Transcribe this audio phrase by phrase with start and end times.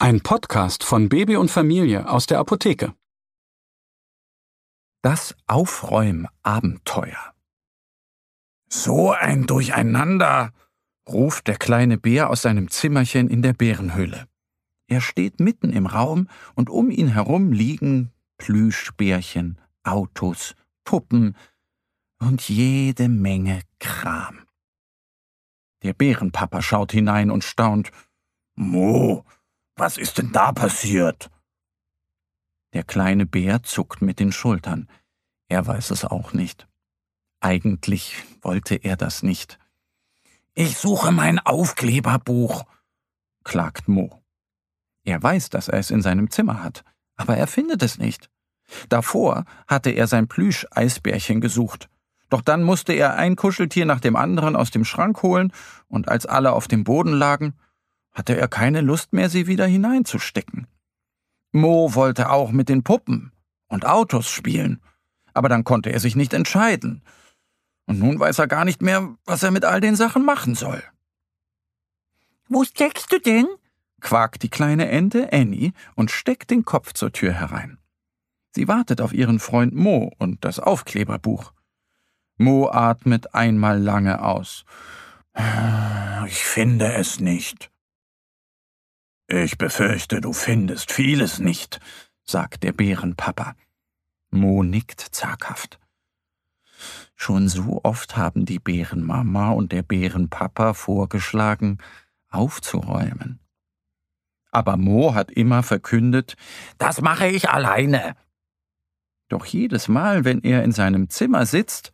[0.00, 2.94] Ein Podcast von Baby und Familie aus der Apotheke.
[5.02, 7.34] Das Aufräumabenteuer.
[8.68, 10.52] So ein Durcheinander,
[11.08, 14.28] ruft der kleine Bär aus seinem Zimmerchen in der Bärenhöhle.
[14.86, 21.34] Er steht mitten im Raum und um ihn herum liegen Plüschbärchen, Autos, Puppen
[22.20, 24.46] und jede Menge Kram.
[25.82, 27.90] Der Bärenpapa schaut hinein und staunt.
[28.54, 29.24] Mo,
[29.78, 31.30] was ist denn da passiert?
[32.74, 34.88] Der kleine Bär zuckt mit den Schultern.
[35.48, 36.68] Er weiß es auch nicht.
[37.40, 39.58] Eigentlich wollte er das nicht.
[40.54, 42.64] Ich suche mein Aufkleberbuch,
[43.44, 44.22] klagt Mo.
[45.04, 46.84] Er weiß, dass er es in seinem Zimmer hat,
[47.16, 48.28] aber er findet es nicht.
[48.88, 51.88] Davor hatte er sein Plüsch-Eisbärchen gesucht.
[52.28, 55.52] Doch dann musste er ein Kuscheltier nach dem anderen aus dem Schrank holen,
[55.86, 57.54] und als alle auf dem Boden lagen,
[58.12, 60.66] hatte er keine Lust mehr, sie wieder hineinzustecken.
[61.52, 63.32] Mo wollte auch mit den Puppen
[63.68, 64.80] und Autos spielen,
[65.34, 67.02] aber dann konnte er sich nicht entscheiden.
[67.86, 70.82] Und nun weiß er gar nicht mehr, was er mit all den Sachen machen soll.
[72.48, 73.46] Wo steckst du denn?
[74.00, 77.78] quakt die kleine Ente Annie und steckt den Kopf zur Tür herein.
[78.54, 81.52] Sie wartet auf ihren Freund Mo und das Aufkleberbuch.
[82.36, 84.64] Mo atmet einmal lange aus.
[86.26, 87.70] Ich finde es nicht.
[89.30, 91.80] Ich befürchte, du findest vieles nicht,
[92.24, 93.54] sagt der Bärenpapa.
[94.30, 95.78] Mo nickt zaghaft.
[97.14, 101.76] Schon so oft haben die Bärenmama und der Bärenpapa vorgeschlagen,
[102.30, 103.38] aufzuräumen.
[104.50, 106.36] Aber Mo hat immer verkündet,
[106.78, 108.16] das mache ich alleine.
[109.28, 111.92] Doch jedes Mal, wenn er in seinem Zimmer sitzt,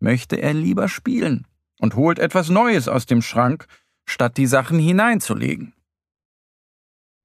[0.00, 1.46] möchte er lieber spielen
[1.78, 3.68] und holt etwas Neues aus dem Schrank,
[4.04, 5.73] statt die Sachen hineinzulegen.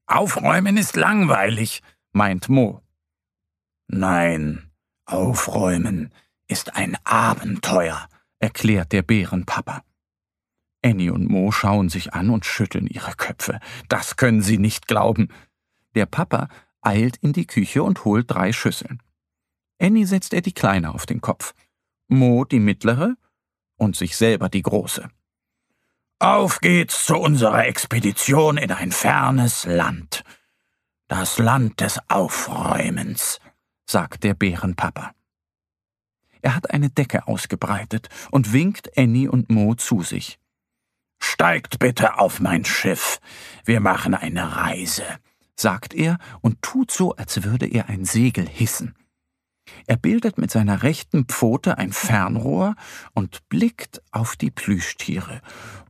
[0.10, 1.84] Aufräumen ist langweilig,
[2.14, 2.82] meint Mo.
[3.88, 4.72] Nein,
[5.06, 6.12] aufräumen
[6.48, 8.10] ist ein Abenteuer,
[8.40, 9.84] erklärt der Bärenpapa.
[10.84, 13.60] Annie und Mo schauen sich an und schütteln ihre Köpfe.
[13.88, 15.30] Das können sie nicht glauben.
[15.94, 16.50] Der Papa
[16.82, 19.04] eilt in die Küche und holt drei Schüsseln.
[19.80, 21.54] Annie setzt er die kleine auf den Kopf,
[22.08, 23.16] Mo die mittlere
[23.76, 25.08] und sich selber die große.
[26.22, 30.26] Auf geht's zu unserer Expedition in ein fernes Land.
[31.08, 33.40] Das Land des Aufräumens,
[33.86, 35.14] sagt der Bärenpapa.
[36.42, 40.40] Er hat eine Decke ausgebreitet und winkt Annie und Mo zu sich.
[41.22, 43.20] Steigt bitte auf mein Schiff.
[43.64, 45.06] Wir machen eine Reise,
[45.56, 48.94] sagt er und tut so, als würde er ein Segel hissen.
[49.88, 52.76] Er bildet mit seiner rechten Pfote ein Fernrohr
[53.14, 55.42] und blickt auf die Plüschtiere.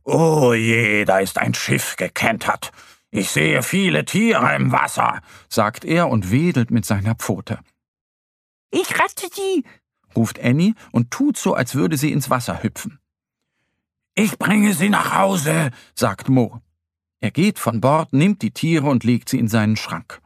[0.04, 2.72] Oh je, da ist ein Schiff gekentert.
[3.10, 7.58] Ich sehe viele Tiere im Wasser, sagt er und wedelt mit seiner Pfote.
[8.70, 9.64] Ich rette sie,
[10.14, 13.00] ruft Annie und tut so, als würde sie ins Wasser hüpfen.
[14.14, 16.60] Ich bringe sie nach Hause, sagt Mo.
[17.20, 20.20] Er geht von Bord, nimmt die Tiere und legt sie in seinen Schrank.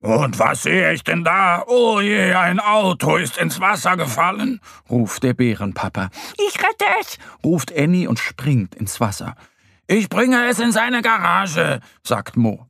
[0.00, 1.64] Und was sehe ich denn da?
[1.66, 6.10] Oh je, ein Auto ist ins Wasser gefallen, ruft der Bärenpapa.
[6.48, 9.34] Ich rette es, ruft Annie und springt ins Wasser.
[9.88, 12.68] Ich bringe es in seine Garage, sagt Mo.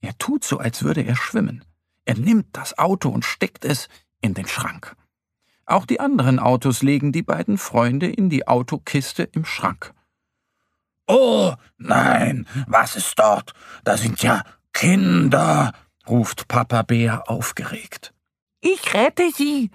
[0.00, 1.64] Er tut so, als würde er schwimmen.
[2.04, 3.88] Er nimmt das Auto und steckt es
[4.20, 4.94] in den Schrank.
[5.66, 9.92] Auch die anderen Autos legen die beiden Freunde in die Autokiste im Schrank.
[11.06, 13.54] Oh, nein, was ist dort?
[13.84, 15.72] Da sind ja Kinder,
[16.08, 18.14] ruft Papa Bär aufgeregt.
[18.60, 19.70] Ich rette Sie,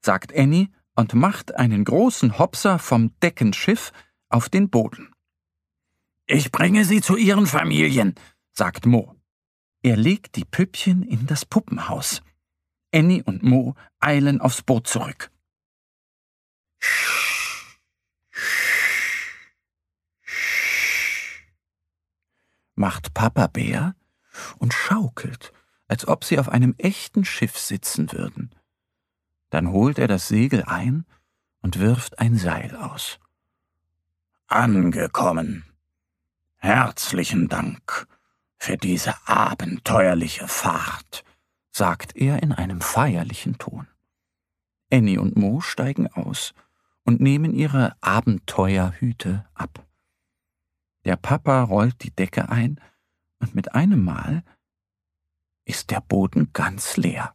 [0.00, 3.92] sagt Annie und macht einen großen Hopser vom Deckenschiff
[4.28, 5.10] auf den Boden.
[6.26, 8.14] Ich bringe Sie zu Ihren Familien,
[8.52, 9.14] sagt Mo.
[9.82, 12.22] Er legt die Püppchen in das Puppenhaus.
[12.92, 15.30] Annie und Mo eilen aufs Boot zurück.
[22.74, 23.94] macht Papa Bär
[24.58, 25.52] und schaukelt
[25.88, 28.50] als ob sie auf einem echten Schiff sitzen würden.
[29.50, 31.04] Dann holt er das Segel ein
[31.60, 33.18] und wirft ein Seil aus.
[34.46, 35.64] Angekommen.
[36.56, 38.06] Herzlichen Dank
[38.58, 41.24] für diese abenteuerliche Fahrt,
[41.70, 43.86] sagt er in einem feierlichen Ton.
[44.90, 46.54] Annie und Mo steigen aus
[47.04, 49.86] und nehmen ihre Abenteuerhüte ab.
[51.04, 52.80] Der Papa rollt die Decke ein
[53.38, 54.42] und mit einem Mal
[55.64, 57.34] ist der Boden ganz leer.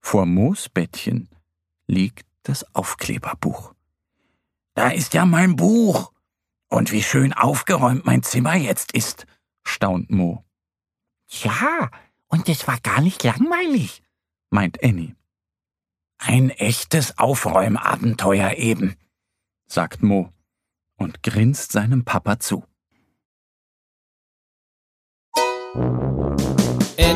[0.00, 1.28] Vor Moos Bettchen
[1.86, 3.74] liegt das Aufkleberbuch.
[4.74, 6.12] Da ist ja mein Buch.
[6.68, 9.26] Und wie schön aufgeräumt mein Zimmer jetzt ist,
[9.62, 10.44] staunt Mo.
[11.28, 11.90] Ja,
[12.28, 14.02] und es war gar nicht langweilig,
[14.50, 15.14] meint Annie.
[16.18, 18.96] Ein echtes Aufräumabenteuer eben,
[19.66, 20.32] sagt Mo
[20.96, 22.64] und grinst seinem Papa zu.